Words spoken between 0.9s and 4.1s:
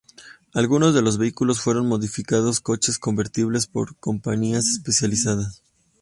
de los vehículos fueron modificados coches convertibles por